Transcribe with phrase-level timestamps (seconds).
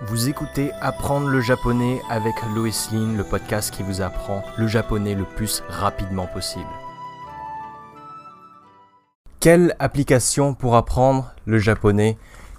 [0.00, 5.16] Vous écoutez Apprendre le japonais avec Lois Lin, le podcast qui vous apprend le japonais
[5.16, 6.70] le plus rapidement possible.
[9.40, 12.16] Quelle application pour apprendre le japonais?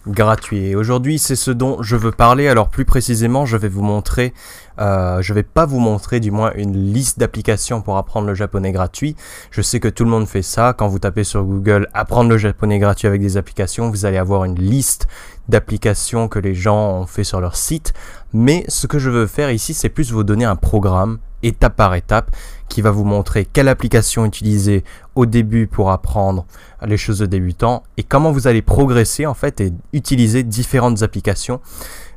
[0.08, 0.76] Gratuit.
[0.76, 2.48] aujourd'hui, c'est ce dont je veux parler.
[2.48, 4.34] Alors plus précisément, je vais vous montrer,
[4.80, 8.72] euh, je vais pas vous montrer du moins une liste d'applications pour apprendre le japonais
[8.72, 9.16] gratuit.
[9.52, 10.74] Je sais que tout le monde fait ça.
[10.74, 14.46] Quand vous tapez sur Google apprendre le japonais gratuit avec des applications, vous allez avoir
[14.46, 15.08] une liste
[15.48, 17.94] d'applications que les gens ont fait sur leur site.
[18.34, 21.96] Mais ce que je veux faire ici, c'est plus vous donner un programme étape par
[21.96, 22.36] étape
[22.68, 24.84] qui va vous montrer quelle application utiliser
[25.16, 26.46] au début pour apprendre
[26.86, 31.60] les choses de débutant et comment vous allez progresser en fait et utiliser différentes applications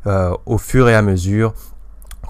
[0.07, 1.55] euh, au fur et à mesure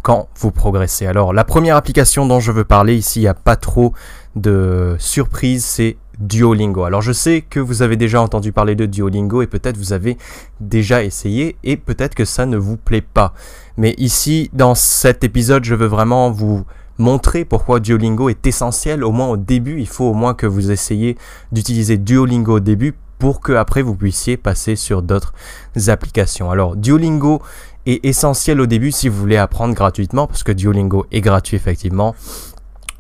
[0.02, 1.06] quand vous progressez.
[1.06, 3.92] Alors la première application dont je veux parler ici, il n'y a pas trop
[4.34, 6.84] de surprise, c'est Duolingo.
[6.84, 10.18] Alors je sais que vous avez déjà entendu parler de Duolingo et peut-être vous avez
[10.60, 13.32] déjà essayé et peut-être que ça ne vous plaît pas.
[13.76, 16.64] Mais ici, dans cet épisode, je veux vraiment vous
[16.98, 19.80] montrer pourquoi Duolingo est essentiel, au moins au début.
[19.80, 21.16] Il faut au moins que vous essayiez
[21.52, 25.32] d'utiliser Duolingo au début pour que après vous puissiez passer sur d'autres
[25.88, 26.50] applications.
[26.50, 27.40] Alors Duolingo
[27.86, 32.14] est essentiel au début si vous voulez apprendre gratuitement parce que Duolingo est gratuit effectivement.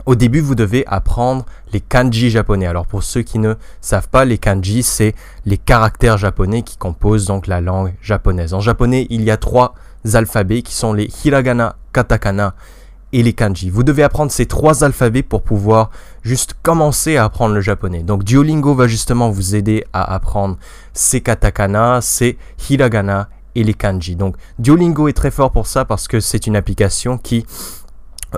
[0.04, 2.66] Au début, vous devez apprendre les kanji japonais.
[2.66, 5.14] Alors pour ceux qui ne savent pas, les kanji, c'est
[5.46, 8.52] les caractères japonais qui composent donc la langue japonaise.
[8.52, 9.74] En japonais, il y a trois
[10.14, 12.54] alphabets qui sont les hiragana, katakana
[13.12, 13.70] et les kanji.
[13.70, 15.90] Vous devez apprendre ces trois alphabets pour pouvoir
[16.22, 18.02] juste commencer à apprendre le japonais.
[18.02, 20.56] Donc Duolingo va justement vous aider à apprendre
[20.92, 22.38] ces katakana, ces
[22.70, 24.16] hiragana et les kanji.
[24.16, 27.44] Donc Duolingo est très fort pour ça parce que c'est une application qui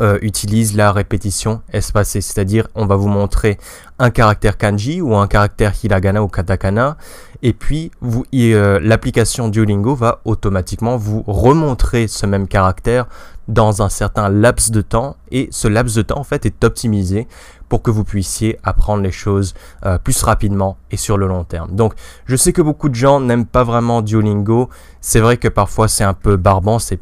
[0.01, 3.59] euh, utilise la répétition espacée, c'est-à-dire on va vous montrer
[4.01, 6.97] un caractère kanji ou un caractère hiragana ou katakana,
[7.45, 13.07] et puis vous, euh, l'application Duolingo va automatiquement vous remontrer ce même caractère
[13.49, 17.29] dans un certain laps de temps, et ce laps de temps en fait est optimisé
[17.69, 21.75] pour que vous puissiez apprendre les choses euh, plus rapidement et sur le long terme.
[21.75, 21.95] Donc
[22.27, 24.69] je sais que beaucoup de gens n'aiment pas vraiment Duolingo,
[25.01, 27.01] c'est vrai que parfois c'est un peu barbant, c'est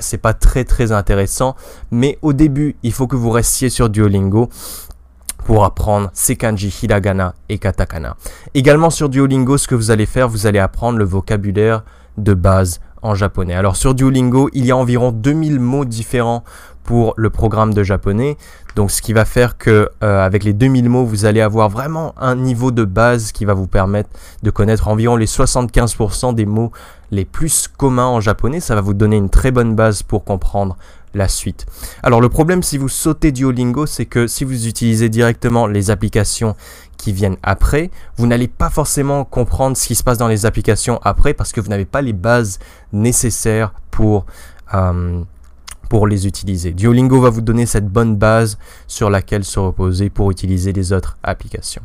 [0.00, 1.56] c'est pas très très intéressant.
[1.90, 4.48] Mais au début, il faut que vous restiez sur Duolingo
[5.44, 8.16] pour apprendre Sekanji, Hiragana et Katakana.
[8.54, 11.84] Également sur Duolingo, ce que vous allez faire, vous allez apprendre le vocabulaire
[12.16, 12.80] de base
[13.12, 13.54] japonais.
[13.54, 16.42] Alors sur Duolingo, il y a environ 2000 mots différents
[16.84, 18.36] pour le programme de japonais.
[18.76, 22.14] Donc ce qui va faire que euh, avec les 2000 mots, vous allez avoir vraiment
[22.18, 24.10] un niveau de base qui va vous permettre
[24.42, 26.72] de connaître environ les 75% des mots
[27.10, 28.60] les plus communs en japonais.
[28.60, 30.76] Ça va vous donner une très bonne base pour comprendre
[31.14, 31.66] la suite.
[32.02, 36.56] Alors le problème si vous sautez Duolingo, c'est que si vous utilisez directement les applications
[36.96, 41.00] qui viennent après, vous n'allez pas forcément comprendre ce qui se passe dans les applications
[41.02, 42.58] après parce que vous n'avez pas les bases
[42.94, 44.26] nécessaires pour
[44.74, 45.22] euh,
[45.88, 46.72] pour les utiliser.
[46.72, 51.18] Duolingo va vous donner cette bonne base sur laquelle se reposer pour utiliser les autres
[51.22, 51.82] applications.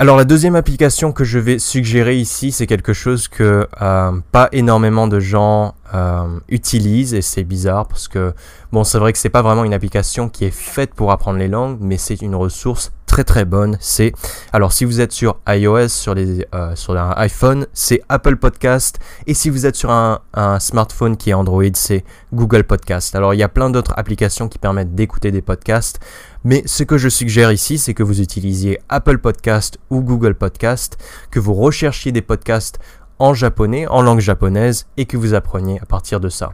[0.00, 4.48] Alors la deuxième application que je vais suggérer ici, c'est quelque chose que euh, pas
[4.52, 8.32] énormément de gens euh, utilisent et c'est bizarre parce que
[8.70, 11.48] bon c'est vrai que c'est pas vraiment une application qui est faite pour apprendre les
[11.48, 13.76] langues, mais c'est une ressource très très bonne.
[13.80, 14.12] C'est
[14.52, 19.00] alors si vous êtes sur iOS, sur les euh, sur un iPhone, c'est Apple Podcast
[19.26, 23.16] et si vous êtes sur un, un smartphone qui est Android, c'est Google Podcast.
[23.16, 25.98] Alors il y a plein d'autres applications qui permettent d'écouter des podcasts,
[26.44, 30.98] mais ce que je suggère ici, c'est que vous utilisiez Apple Podcast ou Google Podcast,
[31.30, 32.78] que vous recherchiez des podcasts
[33.18, 36.52] en japonais, en langue japonaise, et que vous appreniez à partir de ça.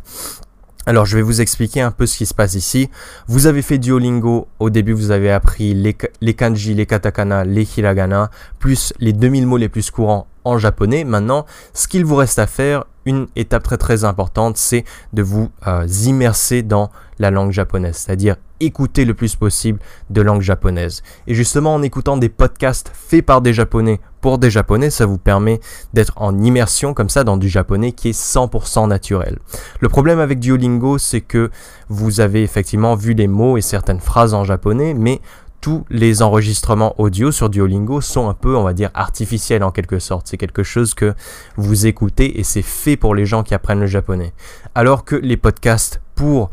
[0.86, 2.90] Alors je vais vous expliquer un peu ce qui se passe ici.
[3.26, 8.30] Vous avez fait Duolingo, au début vous avez appris les, kanji, les katakana, les hiragana,
[8.58, 11.04] plus les 2000 mots les plus courants en japonais.
[11.04, 15.50] Maintenant, ce qu'il vous reste à faire, une étape très très importante, c'est de vous
[15.66, 19.78] euh, immerser dans la langue japonaise, c'est-à-dire écouter le plus possible
[20.10, 21.02] de langue japonaise.
[21.26, 25.18] Et justement, en écoutant des podcasts faits par des japonais pour des japonais, ça vous
[25.18, 25.60] permet
[25.92, 29.38] d'être en immersion comme ça dans du japonais qui est 100% naturel.
[29.80, 31.50] Le problème avec Duolingo, c'est que
[31.88, 35.20] vous avez effectivement vu les mots et certaines phrases en japonais, mais
[35.64, 39.98] tous les enregistrements audio sur Duolingo sont un peu, on va dire, artificiels en quelque
[39.98, 40.26] sorte.
[40.28, 41.14] C'est quelque chose que
[41.56, 44.34] vous écoutez et c'est fait pour les gens qui apprennent le japonais.
[44.74, 46.50] Alors que les podcasts pour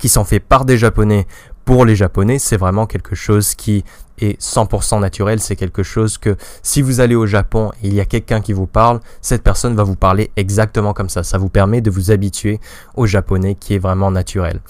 [0.00, 1.26] qui sont faits par des japonais
[1.64, 3.84] pour les japonais, c'est vraiment quelque chose qui
[4.18, 5.40] est 100% naturel.
[5.40, 8.52] C'est quelque chose que si vous allez au Japon et il y a quelqu'un qui
[8.52, 11.22] vous parle, cette personne va vous parler exactement comme ça.
[11.22, 12.60] Ça vous permet de vous habituer
[12.96, 14.60] au japonais qui est vraiment naturel.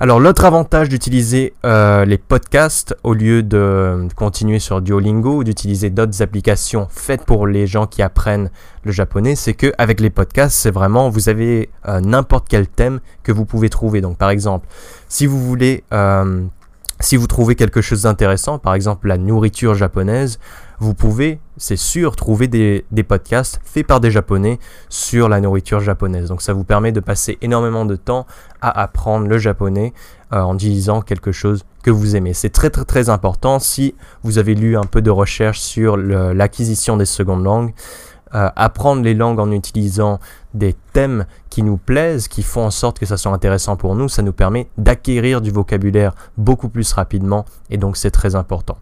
[0.00, 5.88] Alors l'autre avantage d'utiliser euh, les podcasts au lieu de continuer sur Duolingo ou d'utiliser
[5.88, 8.50] d'autres applications faites pour les gens qui apprennent
[8.82, 12.98] le japonais, c'est que avec les podcasts, c'est vraiment vous avez euh, n'importe quel thème
[13.22, 14.00] que vous pouvez trouver.
[14.00, 14.66] Donc par exemple,
[15.08, 16.42] si vous voulez euh,
[17.00, 20.38] si vous trouvez quelque chose d'intéressant, par exemple la nourriture japonaise,
[20.78, 24.58] vous pouvez, c'est sûr, trouver des, podcasts faits par des Japonais
[24.88, 26.28] sur la nourriture japonaise.
[26.28, 28.26] Donc ça vous permet de passer énormément de temps
[28.60, 29.92] à apprendre le japonais
[30.32, 32.34] euh, en disant quelque chose que vous aimez.
[32.34, 36.96] C'est très très très important si vous avez lu un peu de recherche sur l'acquisition
[36.96, 37.72] des secondes langues.
[38.34, 40.18] Euh, apprendre les langues en utilisant
[40.54, 44.08] des thèmes qui nous plaisent, qui font en sorte que ça soit intéressant pour nous,
[44.08, 48.78] ça nous permet d'acquérir du vocabulaire beaucoup plus rapidement et donc c'est très important.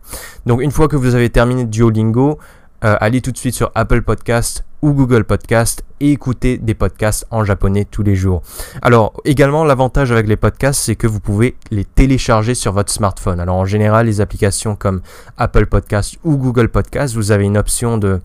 [0.46, 2.38] Donc une fois que vous avez terminé Duolingo,
[2.84, 7.24] euh, allez tout de suite sur Apple Podcast ou Google Podcast et écoutez des podcasts
[7.30, 8.42] en japonais tous les jours.
[8.82, 13.40] Alors également l'avantage avec les podcasts c'est que vous pouvez les télécharger sur votre smartphone.
[13.40, 15.00] Alors en général les applications comme
[15.38, 18.20] Apple Podcast ou Google Podcast, vous avez une option de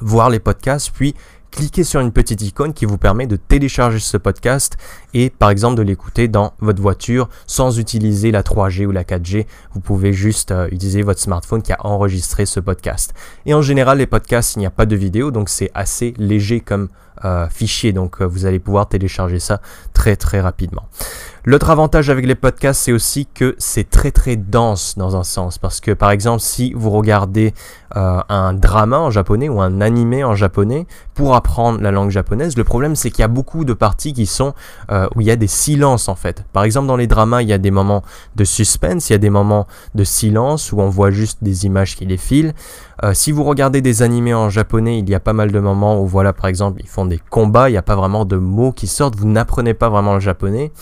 [0.00, 1.14] voir les podcasts, puis
[1.56, 4.76] cliquez sur une petite icône qui vous permet de télécharger ce podcast
[5.14, 9.46] et par exemple de l'écouter dans votre voiture sans utiliser la 3G ou la 4G.
[9.72, 13.14] Vous pouvez juste euh, utiliser votre smartphone qui a enregistré ce podcast.
[13.46, 16.60] Et en général, les podcasts, il n'y a pas de vidéo, donc c'est assez léger
[16.60, 16.88] comme
[17.24, 19.60] euh, fichier, donc euh, vous allez pouvoir télécharger ça
[19.94, 20.82] très très rapidement.
[21.44, 25.58] L'autre avantage avec les podcasts, c'est aussi que c'est très très dense dans un sens.
[25.58, 27.54] Parce que par exemple, si vous regardez
[27.94, 32.56] euh, un drama en japonais ou un animé en japonais pour apprendre la langue japonaise,
[32.56, 34.54] le problème c'est qu'il y a beaucoup de parties qui sont
[35.14, 36.44] où il y a des silences en fait.
[36.52, 38.02] Par exemple, dans les dramas, il y a des moments
[38.34, 41.96] de suspense, il y a des moments de silence où on voit juste des images
[41.96, 42.54] qui défilent.
[43.04, 46.00] Euh, si vous regardez des animés en japonais, il y a pas mal de moments
[46.00, 48.72] où voilà, par exemple, ils font des combats, il n'y a pas vraiment de mots
[48.72, 50.72] qui sortent, vous n'apprenez pas vraiment le japonais.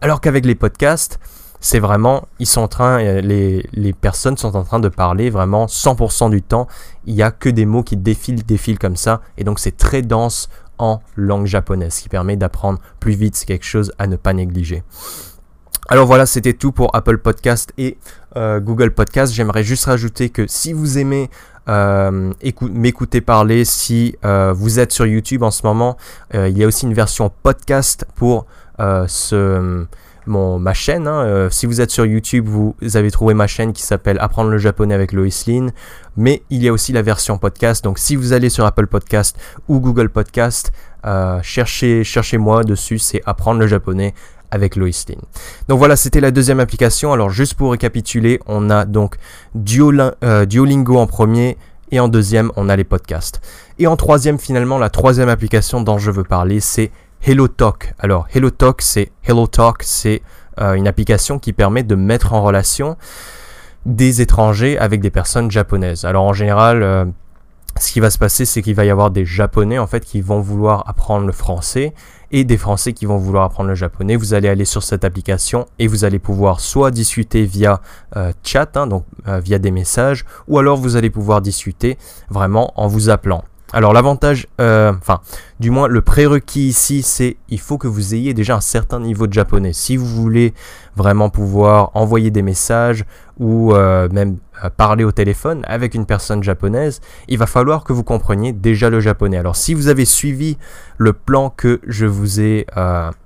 [0.00, 1.18] Alors qu'avec les podcasts,
[1.60, 5.30] c'est vraiment, ils sont en train, euh, les, les, personnes sont en train de parler
[5.30, 6.66] vraiment 100% du temps.
[7.06, 9.22] Il n'y a que des mots qui défilent, défilent comme ça.
[9.38, 13.36] Et donc c'est très dense en langue japonaise, ce qui permet d'apprendre plus vite.
[13.36, 14.82] C'est quelque chose à ne pas négliger.
[15.88, 17.96] Alors voilà, c'était tout pour Apple Podcast et
[18.36, 19.32] euh, Google Podcast.
[19.32, 21.30] J'aimerais juste rajouter que si vous aimez
[21.68, 22.32] euh,
[22.70, 25.96] m'écouter parler, si vous êtes sur YouTube en ce moment,
[26.34, 28.46] il y a aussi une version podcast pour
[28.80, 29.86] euh, ce,
[30.26, 31.06] mon, ma chaîne.
[31.06, 31.24] Hein.
[31.24, 34.58] Euh, si vous êtes sur YouTube, vous avez trouvé ma chaîne qui s'appelle Apprendre le
[34.58, 35.72] japonais avec Lois Lynn.
[36.16, 37.84] Mais il y a aussi la version podcast.
[37.84, 39.38] Donc si vous allez sur Apple Podcast
[39.68, 40.72] ou Google Podcast,
[41.06, 44.14] euh, cherchez, cherchez-moi dessus, c'est Apprendre le japonais
[44.50, 45.20] avec Lois Lynn.
[45.68, 47.12] Donc voilà, c'était la deuxième application.
[47.12, 49.16] Alors juste pour récapituler, on a donc
[49.54, 51.56] Duolingo en premier
[51.92, 53.40] et en deuxième, on a les podcasts.
[53.78, 56.90] Et en troisième, finalement, la troisième application dont je veux parler, c'est
[57.22, 57.94] HelloTalk.
[57.98, 60.22] Alors HelloTalk, c'est HelloTalk, c'est
[60.60, 62.96] euh, une application qui permet de mettre en relation
[63.84, 66.04] des étrangers avec des personnes japonaises.
[66.04, 67.04] Alors en général, euh,
[67.78, 70.20] ce qui va se passer, c'est qu'il va y avoir des Japonais en fait qui
[70.20, 71.94] vont vouloir apprendre le français
[72.32, 74.16] et des Français qui vont vouloir apprendre le japonais.
[74.16, 77.80] Vous allez aller sur cette application et vous allez pouvoir soit discuter via
[78.16, 81.98] euh, chat, hein, donc via des messages, ou alors vous allez pouvoir discuter
[82.30, 83.44] vraiment en vous appelant.
[83.72, 85.20] Alors l'avantage, euh, enfin,
[85.58, 89.26] du moins le prérequis ici, c'est il faut que vous ayez déjà un certain niveau
[89.26, 89.72] de japonais.
[89.72, 90.54] Si vous voulez
[90.94, 93.04] vraiment pouvoir envoyer des messages
[93.40, 97.92] ou euh, même euh, parler au téléphone avec une personne japonaise, il va falloir que
[97.92, 99.36] vous compreniez déjà le japonais.
[99.36, 100.58] Alors si vous avez suivi
[100.96, 102.66] le plan que je vous ai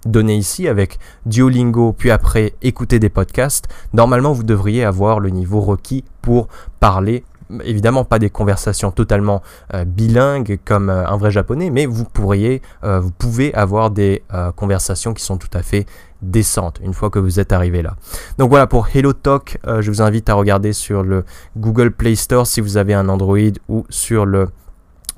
[0.07, 5.61] donné ici avec Duolingo, puis après écouter des podcasts, normalement vous devriez avoir le niveau
[5.61, 6.49] requis pour
[6.81, 7.25] parler
[7.64, 9.42] évidemment pas des conversations totalement
[9.75, 14.23] euh, bilingues comme euh, un vrai japonais, mais vous pourriez, euh, vous pouvez avoir des
[14.57, 15.87] conversations qui sont tout à fait
[16.23, 17.97] décentes une fois que vous êtes arrivé là.
[18.38, 21.25] Donc voilà pour Hello Talk, je vous invite à regarder sur le
[21.57, 23.38] Google Play Store si vous avez un Android
[23.69, 24.49] ou sur le,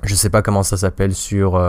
[0.03, 1.59] je sais pas comment ça s'appelle sur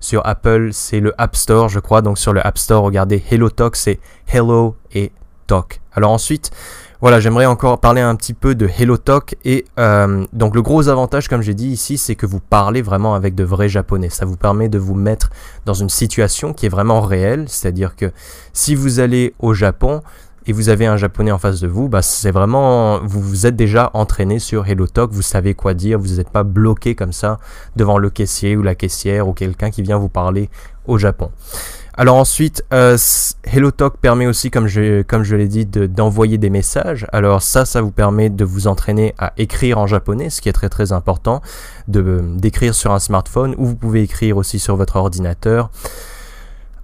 [0.00, 2.02] sur Apple, c'est le App Store, je crois.
[2.02, 5.12] Donc sur le App Store, regardez Hello Talk, c'est Hello et
[5.46, 5.80] Talk.
[5.92, 6.50] Alors ensuite,
[7.00, 11.28] voilà, j'aimerais encore parler un petit peu de HelloTalk et euh, donc le gros avantage,
[11.28, 14.10] comme j'ai dit ici, c'est que vous parlez vraiment avec de vrais japonais.
[14.10, 15.30] Ça vous permet de vous mettre
[15.64, 18.12] dans une situation qui est vraiment réelle, c'est-à-dire que
[18.52, 20.02] si vous allez au Japon
[20.46, 23.56] et vous avez un japonais en face de vous, bah c'est vraiment vous vous êtes
[23.56, 27.38] déjà entraîné sur HelloTalk, vous savez quoi dire, vous n'êtes pas bloqué comme ça
[27.76, 30.50] devant le caissier ou la caissière ou quelqu'un qui vient vous parler
[30.86, 31.30] au Japon.
[32.00, 32.96] Alors ensuite, euh,
[33.44, 37.06] HelloTalk permet aussi, comme je, l'ai dit, d'envoyer des messages.
[37.12, 40.54] Alors ça, ça vous permet de vous entraîner à écrire en japonais, ce qui est
[40.54, 41.42] très très important,
[41.88, 45.70] d'écrire sur un smartphone ou vous pouvez écrire aussi sur votre ordinateur.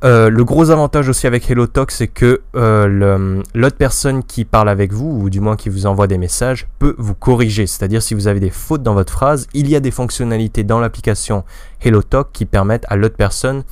[0.05, 4.93] Euh, le gros avantage aussi avec HelloTalk, c'est que euh, l'autre personne qui parle avec
[4.93, 7.67] vous, ou du moins qui vous envoie des messages, peut vous corriger.
[7.67, 10.79] C'est-à-dire si vous avez des fautes dans votre phrase, il y a des fonctionnalités dans
[10.79, 11.43] l'application
[11.81, 13.65] HelloTalk qui permettent à l'autre personne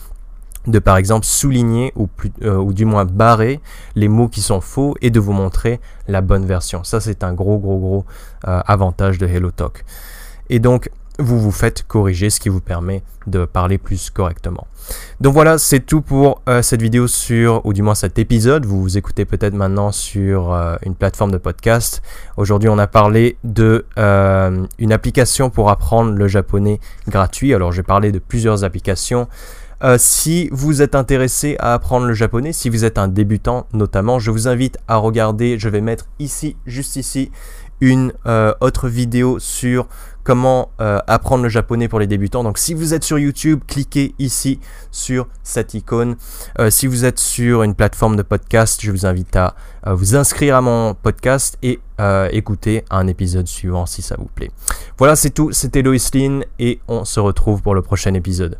[0.67, 2.09] de par exemple souligner ou,
[2.43, 3.61] euh, ou du moins barrer
[3.95, 6.85] les mots qui sont faux et de vous montrer la bonne version.
[6.85, 8.05] Ça c'est un gros gros gros
[8.43, 9.85] avantage de HelloTalk.
[10.51, 14.67] Et donc vous vous faites corriger, ce qui vous permet de parler plus correctement.
[15.21, 18.67] Donc voilà, c'est tout pour euh, cette vidéo sur, ou du moins cet épisode.
[18.67, 22.03] Vous vous écoutez peut-être maintenant sur euh, une plateforme de podcast.
[22.37, 27.55] Aujourd'hui, on a parlé de euh, une application pour apprendre le japonais gratuit.
[27.55, 29.29] Alors, j'ai parlé de plusieurs applications.
[29.99, 34.31] Si vous êtes intéressé à apprendre le japonais, si vous êtes un débutant notamment, je
[34.31, 37.31] vous invite à regarder, je vais mettre ici, juste ici,
[37.81, 38.13] une
[38.61, 39.87] autre vidéo sur
[40.25, 42.43] comment euh, apprendre le japonais pour les débutants.
[42.43, 44.59] Donc si vous êtes sur YouTube, cliquez ici
[44.91, 46.17] sur cette icône.
[46.59, 49.55] Euh, si vous êtes sur une plateforme de podcast, je vous invite à
[49.87, 54.51] vous inscrire à mon podcast et euh, écouter un épisode suivant si ça vous plaît.
[54.99, 55.53] Voilà, c'est tout.
[55.53, 58.59] C'était Lois Lynn et on se retrouve pour le prochain épisode.